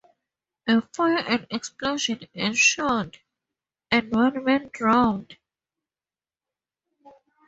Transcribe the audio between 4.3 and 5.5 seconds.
man drowned.